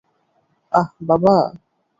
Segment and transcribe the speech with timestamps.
[0.71, 1.35] আহ, বাবা?